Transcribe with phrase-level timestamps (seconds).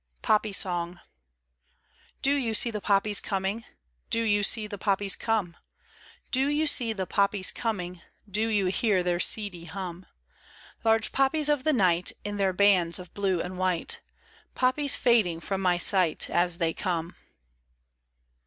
[0.23, 0.99] POPPY SONG.
[2.23, 3.65] Do you see the poppies coming?
[4.09, 5.57] Do you see the poppies come?
[6.31, 10.07] Do you see the poppies coming, Do you hear their seedy hum?—
[10.83, 13.99] Large poppies of the night In their bands of blue and white,
[14.55, 17.15] Poppies fading from my sight As they come.